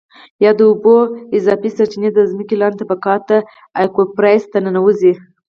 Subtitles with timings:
[0.43, 0.95] یا د اوبو
[1.37, 3.37] اضافي سرچېنې د ځمکې لاندې طبقاتو
[3.83, 5.13] Aquifers ته ننوځي.